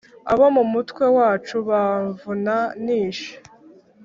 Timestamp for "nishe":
2.83-3.33